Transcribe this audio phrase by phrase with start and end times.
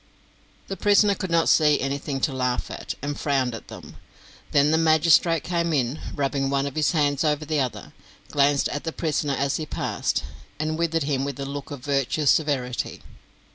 [0.67, 3.97] The prisoner could not see anything to laugh at, and frowned at them.
[4.51, 7.93] Then the magistrate came in, rubbing one of his hands over the other,
[8.31, 10.23] glanced at the prisoner as he passed,
[10.59, 13.03] and withered him with a look of virtuous severity.